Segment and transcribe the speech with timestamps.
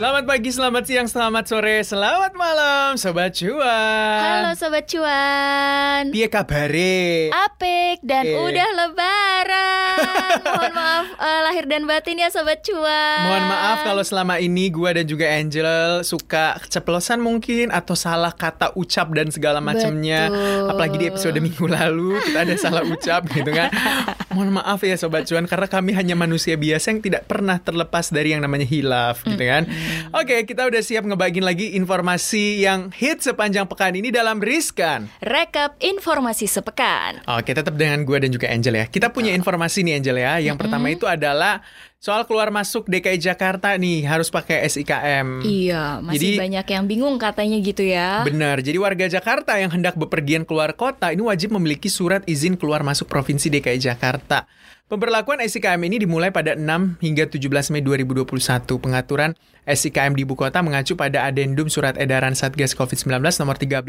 [0.00, 3.60] Selamat pagi, selamat siang, selamat sore, selamat malam, Sobat Cuan.
[4.24, 7.28] Halo Sobat Cuan Piye kabare?
[7.28, 8.40] Apik dan Eh.
[8.40, 14.40] udah lebaran Mohon maaf eh, lahir dan batin ya Sobat Cuan Mohon maaf kalau selama
[14.40, 20.32] ini gua dan juga Angel suka keceplosan mungkin atau salah kata ucap dan segala macamnya.
[20.64, 23.68] Apalagi di episode minggu lalu kita ada salah ucap gitu kan.
[24.32, 28.32] Mohon maaf ya Sobat Cuan karena kami hanya manusia biasa yang tidak pernah terlepas dari
[28.32, 29.68] yang namanya hilaf gitu kan.
[30.10, 35.06] Oke, kita udah siap ngebagiin lagi informasi yang hit sepanjang pekan ini dalam Riskan.
[35.22, 38.86] Rekap informasi sepekan Oke, tetap dengan gue dan juga Angel ya.
[38.88, 40.32] Kita punya informasi nih Angel ya.
[40.42, 41.62] Yang pertama itu adalah
[42.00, 45.44] soal keluar masuk DKI Jakarta nih harus pakai SIKM.
[45.44, 48.64] Iya masih Jadi- banyak yang bingung katanya gitu ya Benar.
[48.64, 53.04] Jadi warga Jakarta yang hendak bepergian keluar kota ini wajib memiliki surat izin keluar masuk
[53.04, 54.48] Provinsi DKI Jakarta.
[54.88, 58.26] Pemberlakuan SIKM ini dimulai pada 6 hingga 17 Mei 2021.
[58.80, 63.86] Pengaturan SIKM di ibu kota mengacu pada adendum surat edaran Satgas COVID-19 nomor 13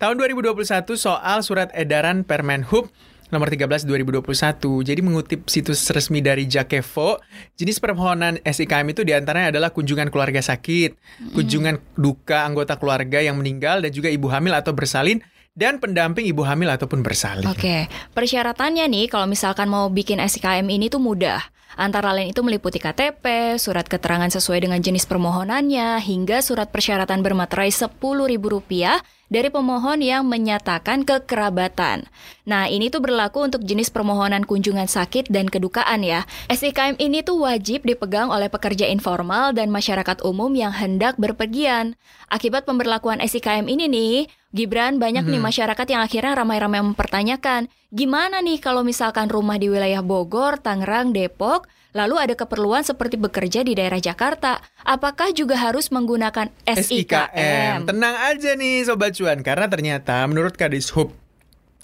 [0.00, 2.88] tahun 2021 soal surat edaran Permenhub
[3.32, 4.84] nomor 13 2021.
[4.84, 7.16] Jadi mengutip situs resmi dari Jakevo,
[7.56, 10.94] jenis permohonan SIKM itu di antaranya adalah kunjungan keluarga sakit,
[11.32, 15.24] kunjungan duka anggota keluarga yang meninggal dan juga ibu hamil atau bersalin
[15.56, 17.48] dan pendamping ibu hamil ataupun bersalin.
[17.48, 21.40] Oke, persyaratannya nih kalau misalkan mau bikin SIKM ini tuh mudah.
[21.72, 27.72] Antara lain itu meliputi KTP, surat keterangan sesuai dengan jenis permohonannya, hingga surat persyaratan bermaterai
[27.72, 29.00] Rp10.000
[29.32, 32.04] dari pemohon yang menyatakan kekerabatan.
[32.44, 36.28] Nah, ini tuh berlaku untuk jenis permohonan kunjungan sakit dan kedukaan ya.
[36.52, 41.96] SIKM ini tuh wajib dipegang oleh pekerja informal dan masyarakat umum yang hendak berpergian.
[42.28, 48.60] Akibat pemberlakuan SIKM ini nih, Gibran banyak nih masyarakat yang akhirnya ramai-ramai mempertanyakan, gimana nih
[48.60, 54.00] kalau misalkan rumah di wilayah Bogor, Tangerang, Depok, lalu ada keperluan seperti bekerja di daerah
[54.00, 57.88] Jakarta, apakah juga harus menggunakan SIKM?
[57.88, 61.12] Tenang aja nih Sobat Cuan, karena ternyata menurut Kadishub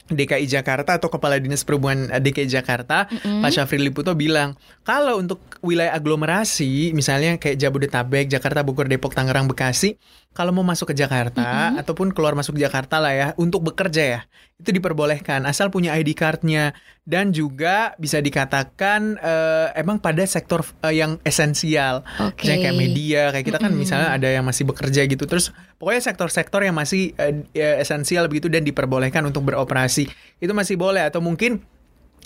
[0.09, 5.93] DKI Jakarta atau Kepala Dinas Perhubungan DKI Jakarta, Pak Syafri Liputo bilang, kalau untuk wilayah
[5.93, 10.01] aglomerasi, misalnya kayak Jabodetabek, Jakarta, Bogor, Depok, Tangerang, Bekasi,
[10.39, 14.21] kalau mau masuk ke Jakarta ataupun keluar masuk Jakarta lah ya, untuk bekerja ya,
[14.63, 16.79] itu diperbolehkan asal punya ID cardnya.
[17.03, 22.07] Dan juga bisa dikatakan eh, emang pada sektor eh, yang esensial.
[22.39, 25.51] Misalnya kayak media, kayak kita kan misalnya ada yang masih bekerja gitu, terus
[25.83, 27.43] pokoknya sektor-sektor yang masih eh,
[27.83, 30.07] esensial begitu dan diperbolehkan untuk beroperasi
[30.39, 31.67] itu masih boleh atau mungkin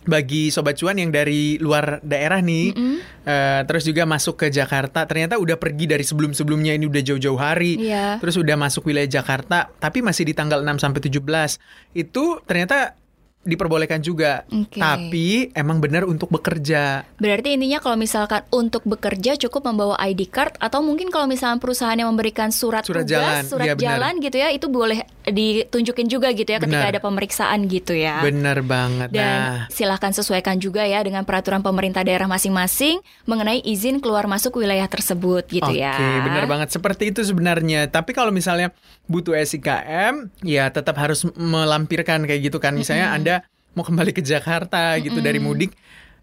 [0.02, 2.74] bagi sobat cuan yang dari luar daerah nih,
[3.22, 7.78] eh, terus juga masuk ke Jakarta, ternyata udah pergi dari sebelum-sebelumnya ini udah jauh-jauh hari,
[7.78, 8.18] Iya.
[8.18, 11.58] terus udah masuk wilayah Jakarta, tapi masih di tanggal 6 sampai 17
[11.94, 12.98] itu ternyata
[13.42, 14.78] diperbolehkan juga, Oke.
[14.78, 17.02] tapi emang benar untuk bekerja.
[17.18, 21.98] Berarti intinya kalau misalkan untuk bekerja cukup membawa ID card atau mungkin kalau misalkan perusahaan
[21.98, 23.82] yang memberikan surat, Surat tugas, jalan, surat benar.
[23.82, 26.94] jalan gitu ya, itu boleh ditunjukin juga gitu ya ketika Benar.
[26.98, 28.22] ada pemeriksaan gitu ya.
[28.22, 29.08] Bener banget.
[29.14, 34.58] Dan nah, silahkan sesuaikan juga ya dengan peraturan pemerintah daerah masing-masing mengenai izin keluar masuk
[34.58, 35.94] wilayah tersebut gitu Oke, ya.
[36.26, 36.74] benar banget.
[36.74, 37.86] Seperti itu sebenarnya.
[37.86, 38.74] Tapi kalau misalnya
[39.06, 42.74] butuh SIKM, ya tetap harus melampirkan kayak gitu kan.
[42.74, 43.31] Misalnya Anda
[43.72, 45.72] mau kembali ke Jakarta gitu dari mudik,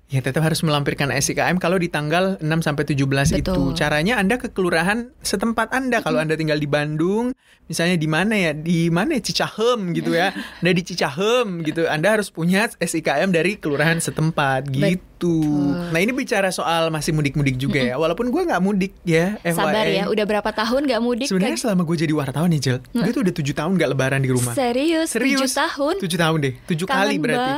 [0.10, 3.54] ya tetap harus melampirkan SIKM kalau di tanggal 6 sampai 17 itu.
[3.54, 3.78] Betul.
[3.78, 6.02] Caranya Anda ke kelurahan setempat Anda.
[6.02, 7.34] Kalau Anda tinggal di Bandung,
[7.70, 8.52] misalnya di mana ya?
[8.58, 9.22] Di mana ya?
[9.22, 10.34] Cicahem gitu ya.
[10.62, 11.86] Anda di Cicahem gitu.
[11.86, 15.09] Anda harus punya SIKM dari kelurahan setempat gitu.
[15.28, 18.00] Nah, ini bicara soal masih mudik-mudik juga ya.
[18.00, 20.00] Walaupun gue nggak mudik ya, Sabar FYI.
[20.00, 21.64] ya, udah berapa tahun gak mudik Sebenarnya kan?
[21.68, 24.54] selama gue jadi wartawan nih Jel, gue tuh udah tujuh tahun gak lebaran di rumah.
[24.56, 25.42] Serius, Serius?
[25.44, 25.96] tujuh tahun?
[26.00, 27.52] Tujuh tahun deh, tujuh Kangen kali berarti.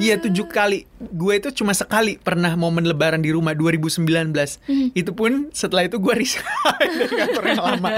[0.00, 0.78] Iya tujuh kali.
[1.02, 4.06] Gue itu cuma sekali pernah momen lebaran di rumah 2019.
[4.64, 4.88] Hmm.
[4.94, 6.46] Itu pun setelah itu gue resign
[6.96, 7.90] dari kantor yang lama.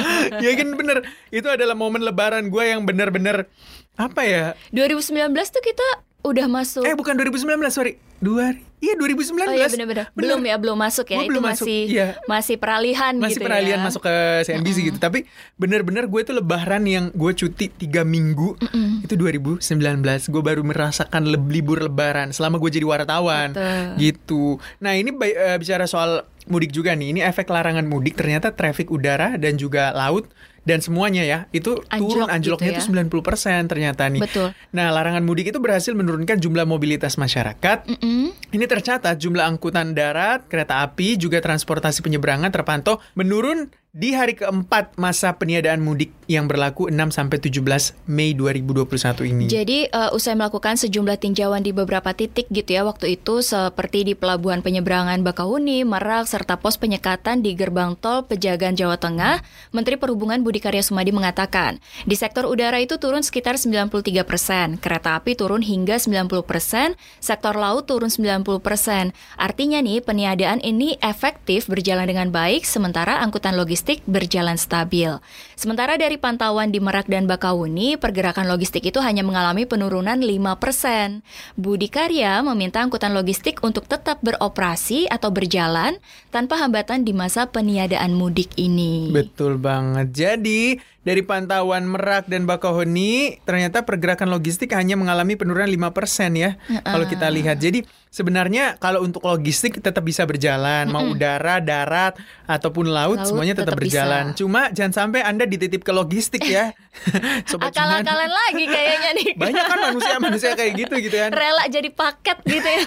[0.43, 0.99] ya kan bener,
[1.29, 3.47] itu adalah momen lebaran gue yang bener-bener
[3.95, 4.45] apa ya?
[4.75, 5.87] 2019 tuh kita
[6.25, 6.83] udah masuk.
[6.89, 9.49] Eh bukan 2019 sorry, dua iya 2019.
[9.49, 10.07] Oh iya benar-benar.
[10.13, 11.17] Belum ya, belum masuk ya.
[11.21, 12.09] Gua itu belum masuk, masih iya.
[12.29, 13.85] masih peralihan masih gitu peralihan ya.
[13.85, 15.25] masuk ke CNBC gitu tapi
[15.57, 18.57] bener-bener gue tuh lebaran yang gue cuti tiga minggu
[19.05, 19.61] itu 2019
[20.05, 23.85] gue baru merasakan le- libur lebaran selama gue jadi wartawan Betul.
[24.01, 24.45] gitu
[24.81, 29.41] nah ini eh, bicara soal mudik juga nih ini efek larangan mudik ternyata traffic udara
[29.41, 30.29] dan juga laut
[30.65, 34.49] dan semuanya ya itu turun Anjlok anjloknya gitu itu 90% ternyata nih Betul.
[34.73, 38.33] nah larangan mudik itu berhasil menurunkan jumlah mobilitas masyarakat Mm-mm.
[38.51, 44.99] ini tercatat jumlah angkutan darat, kereta api, juga transportasi penyeberangan terpantau menurun di hari keempat
[44.99, 48.91] masa peniadaan mudik yang berlaku 6 sampai 17 Mei 2021
[49.31, 49.47] ini.
[49.47, 54.15] Jadi uh, usai melakukan sejumlah tinjauan di beberapa titik gitu ya waktu itu seperti di
[54.19, 60.43] pelabuhan penyeberangan Bakahuni, Merak serta pos penyekatan di gerbang tol Pejagan Jawa Tengah, Menteri Perhubungan
[60.43, 63.95] Budi Karya Sumadi mengatakan, di sektor udara itu turun sekitar 93
[64.27, 69.15] persen, kereta api turun hingga 90 persen, sektor laut turun 90 persen.
[69.39, 75.13] Artinya nih peniadaan ini efektif berjalan dengan baik sementara angkutan logistik logistik berjalan stabil.
[75.61, 81.21] Sementara dari pantauan di Merak dan Bakahuni, pergerakan logistik itu hanya mengalami penurunan 5%.
[81.61, 86.01] Budi Karya meminta angkutan logistik untuk tetap beroperasi atau berjalan
[86.33, 89.13] tanpa hambatan di masa peniadaan mudik ini.
[89.13, 90.17] Betul banget.
[90.17, 96.57] Jadi, dari pantauan Merak dan Bakahuni, ternyata pergerakan logistik hanya mengalami penurunan 5% ya.
[96.73, 96.81] Uh.
[96.81, 97.61] Kalau kita lihat.
[97.61, 97.85] Jadi,
[98.15, 102.15] sebenarnya kalau untuk logistik tetap bisa berjalan, mau udara, darat
[102.47, 104.25] ataupun laut, laut semuanya tetap, tetap berjalan.
[104.31, 104.39] Bisa.
[104.39, 106.71] Cuma jangan sampai Anda dititip ke logistik ya.
[107.67, 109.29] Akal-akalan lagi kayaknya nih.
[109.43, 111.31] Banyak kan manusia-manusia kayak gitu gitu kan.
[111.35, 112.83] Rela jadi paket gitu ya.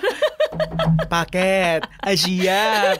[1.13, 1.81] paket,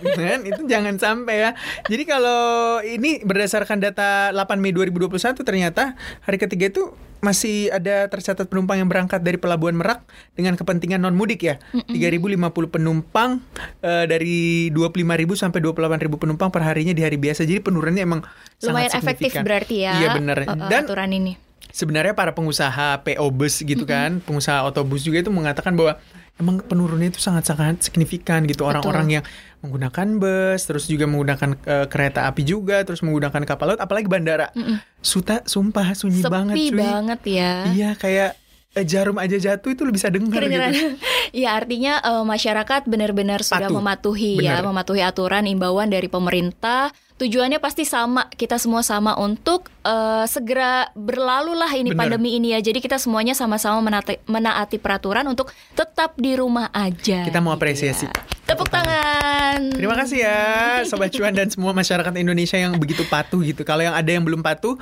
[0.04, 0.40] gitu kan?
[0.44, 1.52] Itu jangan sampai ya.
[1.88, 4.76] Jadi kalau ini berdasarkan data 8 Mei
[5.10, 5.84] 2021 ternyata
[6.24, 10.06] hari ketiga itu masih ada tercatat penumpang yang berangkat dari Pelabuhan Merak
[10.38, 11.56] dengan kepentingan non mudik ya.
[11.74, 12.54] Mm -mm.
[12.54, 13.42] 3050 penumpang
[13.82, 17.44] uh, dari 25.000 sampai 28.000 penumpang per harinya di hari biasa.
[17.44, 18.22] Jadi penurunannya emang
[18.62, 19.92] lumayan sangat efektif berarti ya.
[19.98, 20.38] Iya benar.
[20.70, 21.34] Dan aturan ini.
[21.68, 24.02] Sebenarnya para pengusaha PO bus gitu mm -hmm.
[24.06, 26.00] kan, pengusaha otobus juga itu mengatakan bahwa
[26.38, 29.24] emang penurunannya itu sangat-sangat signifikan gitu orang-orang yang
[29.66, 34.54] menggunakan bus, terus juga menggunakan uh, kereta api juga, terus menggunakan kapal laut, apalagi bandara.
[34.54, 34.78] Mm -mm.
[35.02, 36.78] Suta, sumpah sunyi Sepi banget cuy.
[36.78, 37.54] banget ya.
[37.74, 38.32] Iya kayak
[38.76, 40.98] jarum aja jatuh itu bisa dengar gitu.
[41.36, 44.64] Iya artinya uh, masyarakat benar-benar sudah mematuhi ya, Bener.
[44.64, 50.88] ya, mematuhi aturan imbauan dari pemerintah tujuannya pasti sama kita semua sama untuk uh, segera
[50.94, 52.00] berlalu lah ini Bener.
[52.06, 57.26] pandemi ini ya jadi kita semuanya sama-sama menaati, menaati peraturan untuk tetap di rumah aja
[57.26, 58.14] kita mau gitu apresiasi ya.
[58.46, 60.40] tepuk tangan terima kasih ya
[60.90, 64.46] sobat cuan dan semua masyarakat Indonesia yang begitu patuh gitu kalau yang ada yang belum
[64.46, 64.78] patuh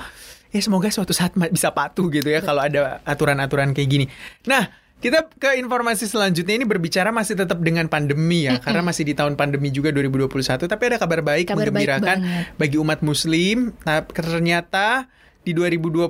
[0.55, 4.05] ya semoga suatu saat bisa patuh gitu ya kalau ada aturan-aturan kayak gini
[4.47, 4.71] nah
[5.03, 8.65] kita ke informasi selanjutnya ini berbicara masih tetap dengan pandemi ya, mm -mm.
[8.65, 10.65] karena masih di tahun pandemi juga 2021.
[10.65, 13.75] Tapi ada kabar baik kabar menggembirakan baik bagi umat Muslim.
[13.85, 15.05] Nah, ternyata
[15.45, 16.09] di 2021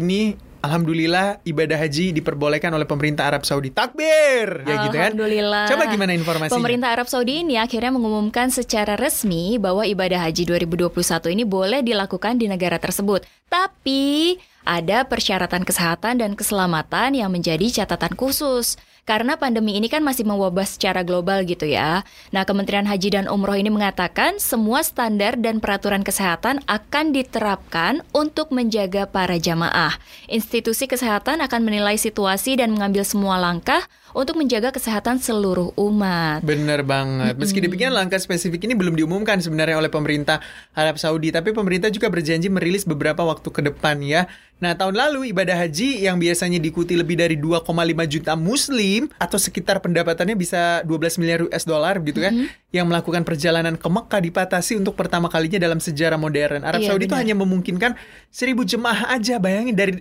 [0.00, 3.68] ini Alhamdulillah ibadah haji diperbolehkan oleh pemerintah Arab Saudi.
[3.68, 4.64] Takbir!
[4.64, 5.12] Ya gitu kan.
[5.12, 5.68] Alhamdulillah.
[5.68, 6.56] Coba gimana informasinya?
[6.56, 12.40] Pemerintah Arab Saudi ini akhirnya mengumumkan secara resmi bahwa ibadah haji 2021 ini boleh dilakukan
[12.40, 13.28] di negara tersebut.
[13.52, 18.80] Tapi ada persyaratan kesehatan dan keselamatan yang menjadi catatan khusus.
[19.04, 22.08] Karena pandemi ini kan masih mewabah secara global gitu ya.
[22.32, 28.48] Nah, Kementerian Haji dan Umroh ini mengatakan semua standar dan peraturan kesehatan akan diterapkan untuk
[28.48, 30.00] menjaga para jamaah.
[30.32, 36.46] Institusi kesehatan akan menilai situasi dan mengambil semua langkah untuk menjaga kesehatan seluruh umat.
[36.46, 37.34] Bener banget.
[37.34, 40.38] Meski demikian langkah spesifik ini belum diumumkan sebenarnya oleh pemerintah
[40.72, 44.30] Arab Saudi, tapi pemerintah juga berjanji merilis beberapa waktu ke depan ya.
[44.62, 47.66] Nah, tahun lalu ibadah haji yang biasanya diikuti lebih dari 2,5
[48.06, 52.70] juta muslim atau sekitar pendapatannya bisa 12 miliar US dollar gitu kan, mm -hmm.
[52.70, 56.62] yang melakukan perjalanan ke Mekah dipatasi untuk pertama kalinya dalam sejarah modern.
[56.62, 57.98] Arab iya, Saudi itu hanya memungkinkan
[58.30, 59.92] 1000 jemaah aja, bayangin dari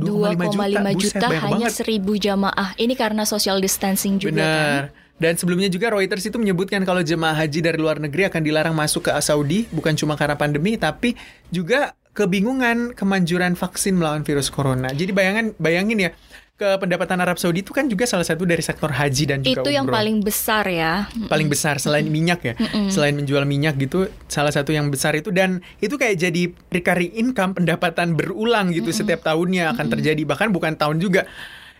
[0.00, 2.72] 2,5 juta, juta Buset, hanya seribu jamaah.
[2.80, 4.82] Ini karena social distancing juga Benar.
[4.88, 5.00] kan.
[5.22, 9.06] Dan sebelumnya juga Reuters itu menyebutkan kalau jemaah haji dari luar negeri akan dilarang masuk
[9.06, 11.14] ke Saudi bukan cuma karena pandemi tapi
[11.52, 14.90] juga kebingungan kemanjuran vaksin melawan virus corona.
[14.90, 16.10] Jadi bayangan bayangin ya
[16.52, 19.70] ke pendapatan Arab Saudi itu kan juga salah satu dari sektor haji dan juga Itu
[19.72, 21.08] yang paling besar ya.
[21.26, 22.54] Paling besar selain minyak ya.
[22.92, 25.32] Selain menjual minyak gitu, salah satu yang besar itu.
[25.32, 30.22] Dan itu kayak jadi recurring income pendapatan berulang gitu setiap tahunnya akan terjadi.
[30.28, 31.24] Bahkan bukan tahun juga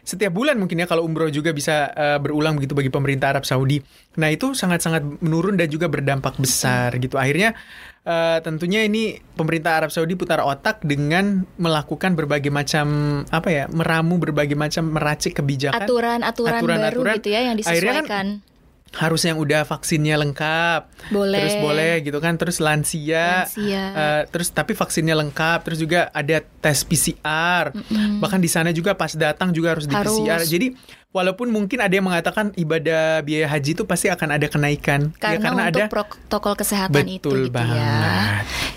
[0.02, 3.78] setiap bulan mungkin ya kalau umroh juga bisa uh, berulang begitu bagi pemerintah Arab Saudi.
[4.18, 7.22] Nah itu sangat-sangat menurun dan juga berdampak besar gitu.
[7.22, 7.54] Akhirnya
[8.02, 12.86] uh, tentunya ini pemerintah Arab Saudi putar otak dengan melakukan berbagai macam
[13.30, 18.06] apa ya meramu berbagai macam meracik kebijakan aturan-aturan baru gitu ya yang disesuaikan.
[18.10, 18.51] Kan,
[18.92, 23.84] harus yang udah vaksinnya lengkap boleh terus boleh gitu kan terus lansia, lansia.
[23.96, 28.12] Uh, terus tapi vaksinnya lengkap terus juga ada tes PCR mm -hmm.
[28.20, 30.12] bahkan di sana juga pas datang juga harus di harus.
[30.12, 30.76] PCR jadi
[31.12, 35.38] walaupun mungkin ada yang mengatakan ibadah biaya haji itu pasti akan ada kenaikan karena, ya,
[35.40, 37.52] karena untuk ada protokol kesehatan betul itu gitu ya.
[37.52, 37.76] banget.
[37.80, 38.00] ya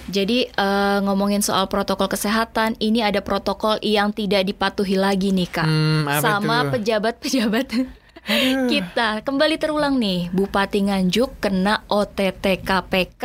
[0.06, 5.68] jadi uh, ngomongin soal protokol kesehatan ini ada protokol yang tidak dipatuhi lagi nih kak
[5.68, 7.68] hmm, sama pejabat-pejabat
[8.68, 13.24] kita kembali terulang nih, Bupati Nganjuk kena OTT KPK.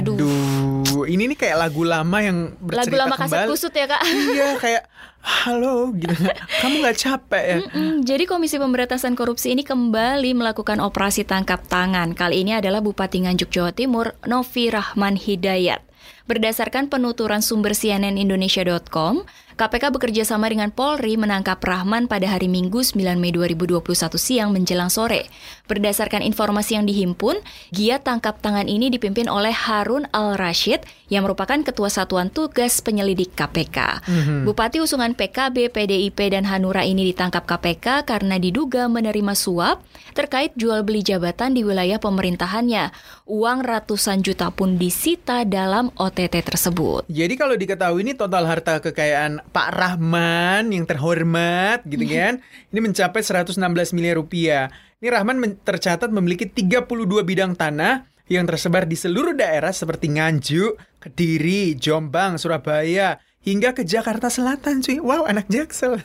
[0.00, 0.16] Aduh.
[0.16, 1.04] Aduh.
[1.04, 3.50] Ini nih kayak lagu lama yang bercerita Lagu lama kaset kembali.
[3.52, 4.02] kusut ya kak.
[4.08, 4.82] Iya kayak
[5.20, 6.24] halo gitu.
[6.64, 7.58] Kamu nggak capek ya?
[7.70, 12.16] Mm, Jadi Komisi Pemberantasan Korupsi ini kembali melakukan operasi tangkap tangan.
[12.16, 15.84] Kali ini adalah Bupati Nganjuk Jawa Timur, Novi Rahman Hidayat.
[16.28, 19.24] Berdasarkan penuturan sumber CNN Indonesia.com,
[19.58, 23.80] KPK bekerja sama dengan Polri menangkap Rahman pada hari Minggu 9 Mei 2021
[24.14, 25.26] siang menjelang sore.
[25.66, 27.42] Berdasarkan informasi yang dihimpun,
[27.74, 34.06] giat tangkap tangan ini dipimpin oleh Harun Al-Rashid yang merupakan Ketua Satuan Tugas Penyelidik KPK.
[34.46, 39.82] Bupati usungan PKB, PDIP, dan Hanura ini ditangkap KPK karena diduga menerima suap
[40.14, 42.94] terkait jual beli jabatan di wilayah pemerintahannya.
[43.26, 47.06] Uang ratusan juta pun disita dalam OTT tersebut.
[47.06, 52.42] Jadi kalau diketahui ini total harta kekayaan Pak Rahman yang terhormat gitu kan,
[52.74, 53.54] ini mencapai 116
[53.94, 54.66] miliar rupiah.
[54.98, 61.78] Ini Rahman tercatat memiliki 32 bidang tanah yang tersebar di seluruh daerah seperti Nganjuk, Kediri,
[61.78, 64.98] Jombang, Surabaya, hingga ke Jakarta Selatan cuy.
[65.00, 65.98] Wow, anak Jaksel.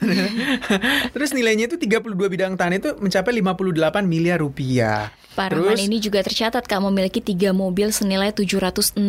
[1.14, 5.12] Terus nilainya itu 32 bidang tanah itu mencapai 58 miliar rupiah.
[5.34, 9.02] Pak Terus Rahman ini juga tercatat Kak memiliki tiga mobil senilai 764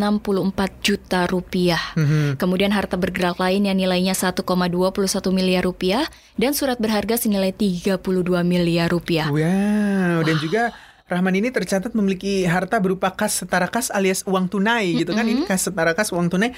[0.80, 1.82] juta rupiah.
[2.00, 2.40] Mhm.
[2.40, 6.08] Kemudian harta bergerak lain yang nilainya 1,21 miliar rupiah
[6.40, 9.28] dan surat berharga senilai 32 miliar rupiah.
[9.28, 10.72] Wow, dan juga
[11.04, 15.28] Rahman ini tercatat memiliki harta berupa kas setara kas alias uang tunai gitu kan.
[15.28, 16.56] Ini kas setara kas uang tunai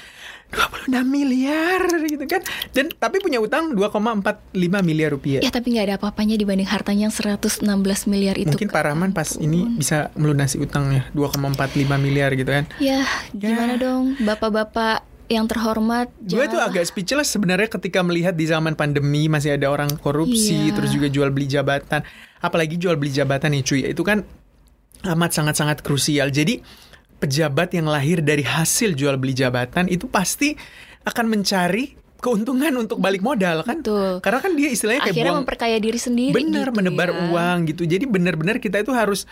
[0.87, 2.39] 26 miliar gitu kan.
[2.71, 4.55] Dan tapi punya utang 2,45
[4.87, 5.43] miliar rupiah.
[5.43, 7.59] Ya tapi nggak ada apa-apanya dibanding hartanya yang 116
[8.07, 8.55] miliar itu.
[8.55, 8.71] Mungkin.
[8.71, 12.71] Pak Rahman pas ini bisa melunasi utangnya 2,45 miliar gitu kan.
[12.79, 13.03] Ya
[13.35, 16.07] gimana dong bapak-bapak yang terhormat.
[16.23, 20.79] Gue tuh agak speechless sebenarnya ketika melihat di zaman pandemi masih ada orang korupsi, Iya.
[20.79, 21.99] terus juga jual beli jabatan.
[22.39, 24.23] Apalagi jual beli jabatan nih cuy, itu kan
[25.05, 26.33] amat sangat-sangat krusial.
[26.33, 26.61] Jadi
[27.17, 30.53] pejabat yang lahir dari hasil jual beli jabatan itu pasti
[31.05, 33.81] akan mencari keuntungan untuk balik modal kan?
[33.81, 34.21] Betul.
[34.21, 36.33] Karena kan dia istilahnya kayak akhirnya buang memperkaya diri sendiri.
[36.33, 37.17] benar gitu menebar ya.
[37.29, 37.83] uang gitu.
[37.85, 39.29] Jadi benar-benar kita itu harus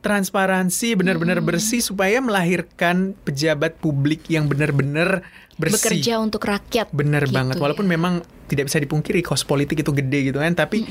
[0.00, 5.20] transparansi, benar-benar bersih supaya melahirkan pejabat publik yang benar-benar
[5.60, 6.00] bersih.
[6.00, 6.88] Bekerja untuk rakyat.
[6.92, 7.60] Bener gitu banget.
[7.60, 8.00] Walaupun ya.
[8.00, 10.88] memang tidak bisa dipungkiri kos politik itu gede gitu kan, tapi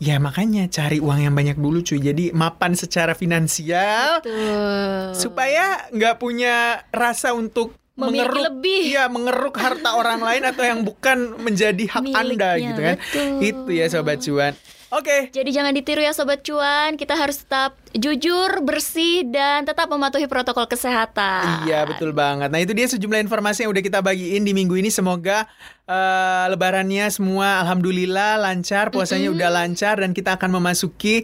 [0.00, 2.00] ya makanya cari uang yang banyak dulu cuy.
[2.00, 5.12] Jadi mapan secara finansial Betul.
[5.14, 8.80] supaya nggak punya rasa untuk Memiliki mengeruk lebih.
[8.88, 12.96] iya mengeruk harta orang lain atau yang bukan menjadi hak Anda Miliknya, gitu kan.
[12.96, 13.28] betul.
[13.44, 14.52] Itu ya sobat cuan.
[14.90, 15.30] Oke.
[15.30, 20.66] Jadi jangan ditiru ya sobat cuan, kita harus tetap jujur, bersih dan tetap mematuhi protokol
[20.66, 21.62] kesehatan.
[21.62, 22.50] Iya betul banget.
[22.50, 24.90] Nah itu dia sejumlah informasi yang udah kita bagiin di minggu ini.
[24.90, 25.46] Semoga
[25.86, 31.22] eh, lebarannya semua alhamdulillah lancar, puasanya udah lancar dan kita akan memasuki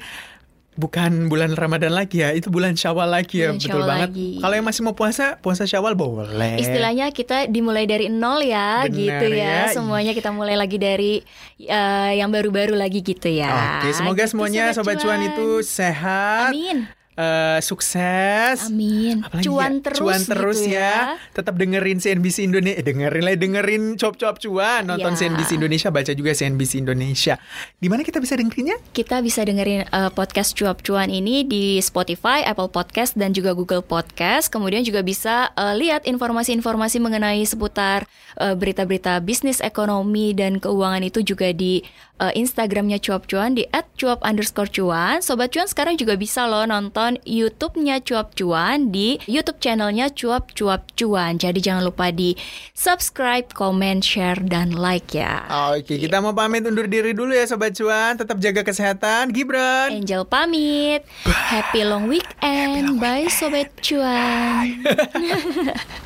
[0.77, 4.11] bukan bulan Ramadan lagi ya, itu bulan Syawal lagi ya, Bulan betul Syawal banget.
[4.13, 4.31] lagi.
[4.39, 6.61] Kalau yang masih mau puasa, puasa Syawal boleh.
[6.61, 9.67] Istilahnya kita dimulai dari nol ya, Benar gitu ya.
[9.67, 9.73] ya.
[9.73, 11.25] Semuanya kita mulai lagi dari
[11.59, 13.81] eh, yang baru-baru lagi gitu ya.
[13.83, 16.89] Oke, semoga Gitu, semuanya sobat cuan itu sehat, Amin.
[17.17, 18.69] Eh, sukses.
[18.69, 19.25] Amin.
[19.25, 19.83] Apalagi cuan ya?
[19.83, 21.17] terus cuan terus gitu ya.
[21.33, 25.19] Tetap dengerin CNBC Indonesia, eh, dengerin lah dengerin cop-cop cuan, nonton Ya.
[25.25, 27.35] CNBC Indonesia, baca juga CNBC Indonesia.
[27.81, 28.77] Di mana kita bisa dengerinnya?
[28.93, 33.81] Kita bisa dengerin eh, podcast cuap cuan ini di Spotify, Apple Podcast dan juga Google
[33.81, 34.53] Podcast.
[34.53, 38.05] Kemudian juga bisa eh, lihat informasi-informasi mengenai seputar
[38.37, 41.81] eh, berita-berita bisnis, ekonomi dan keuangan itu juga di
[42.21, 43.65] eh, Instagramnya cuap cuan di
[43.97, 45.25] @cuap underscore cuan.
[45.25, 50.91] Sobat cuan sekarang juga bisa loh nonton YouTube-nya cuap cuan di YouTube channelnya cuap cuap
[50.99, 51.39] cuan.
[51.39, 52.35] Jadi jangan lupa di
[52.75, 55.47] subscribe, comment, share dan like ya.
[55.71, 58.19] Oke, kita mau pamit undur diri dulu ya Sobat Cuan.
[58.19, 59.31] Tetap jaga kesehatan.
[59.31, 60.03] Gibran.
[60.03, 61.07] Angel pamit.
[61.23, 62.99] Happy long weekend.
[62.99, 64.83] Bye sobat cuan.